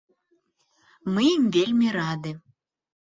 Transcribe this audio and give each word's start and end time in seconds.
Мы 1.17 1.21
ім 1.35 1.43
вельмі 1.57 1.87
рады. 1.97 2.31